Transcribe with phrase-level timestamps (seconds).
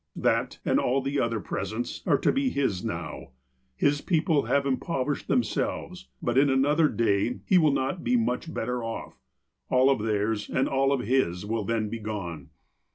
[0.15, 3.33] That, and all the other presents, are to be his now.
[3.75, 6.07] His people have Impoverished themselves.
[6.23, 9.19] But in an other day he will not be much better off.
[9.69, 12.49] All of theirs, and all of his, will then be gone.